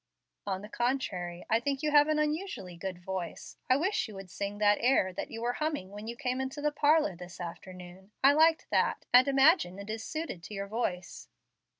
"On 0.47 0.63
the 0.63 0.67
contrary, 0.67 1.45
I 1.47 1.59
think 1.59 1.83
you 1.83 1.91
have 1.91 2.07
an 2.07 2.17
unusually 2.17 2.75
good 2.75 2.97
voice. 2.97 3.57
I 3.69 3.75
wish 3.77 4.07
you 4.07 4.15
would 4.15 4.31
sing 4.31 4.57
that 4.57 4.79
air 4.81 5.13
that 5.13 5.29
you 5.29 5.43
were 5.43 5.53
humming 5.53 5.91
when 5.91 6.07
you 6.07 6.15
came 6.15 6.41
into 6.41 6.59
the 6.59 6.71
parlor 6.71 7.15
this 7.15 7.39
afternoon. 7.39 8.11
I 8.23 8.33
liked 8.33 8.65
that, 8.71 9.05
and 9.13 9.27
imagine 9.27 9.77
it 9.77 9.91
is 9.91 10.03
suited 10.03 10.41
to 10.41 10.55
your 10.55 10.65
voice." 10.67 11.29